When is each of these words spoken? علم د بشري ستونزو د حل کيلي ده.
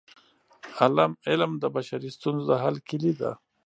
علم 1.29 1.51
د 1.63 1.65
بشري 1.75 2.09
ستونزو 2.17 2.43
د 2.49 2.51
حل 2.63 2.75
کيلي 2.87 3.13
ده. 3.21 3.31